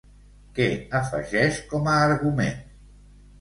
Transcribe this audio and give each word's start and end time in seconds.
Què 0.59 0.65
afegeix 0.99 1.59
com 1.75 1.91
a 1.93 1.99
argument? 2.07 2.59